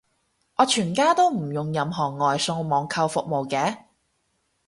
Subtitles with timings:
[0.55, 3.83] 我全家都唔用任何外送網購服務嘅